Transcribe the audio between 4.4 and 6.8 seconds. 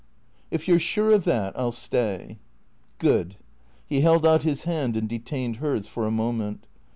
his hand and detained hers for a moment.